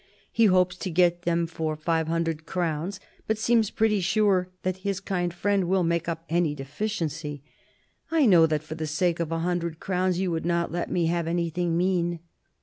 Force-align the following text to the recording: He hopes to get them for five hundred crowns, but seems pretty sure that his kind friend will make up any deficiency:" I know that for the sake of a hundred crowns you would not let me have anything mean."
He 0.31 0.45
hopes 0.47 0.77
to 0.77 0.89
get 0.89 1.21
them 1.29 1.45
for 1.45 1.75
five 1.75 2.07
hundred 2.07 2.47
crowns, 2.47 2.99
but 3.27 3.37
seems 3.37 3.69
pretty 3.69 3.99
sure 4.01 4.49
that 4.63 4.77
his 4.77 4.99
kind 4.99 5.31
friend 5.31 5.65
will 5.65 5.83
make 5.83 6.09
up 6.09 6.25
any 6.27 6.55
deficiency:" 6.55 7.43
I 8.09 8.25
know 8.25 8.47
that 8.47 8.63
for 8.63 8.73
the 8.73 8.87
sake 8.87 9.19
of 9.19 9.31
a 9.31 9.37
hundred 9.45 9.79
crowns 9.79 10.19
you 10.19 10.31
would 10.31 10.43
not 10.43 10.71
let 10.71 10.89
me 10.89 11.05
have 11.05 11.27
anything 11.27 11.77
mean." 11.77 12.17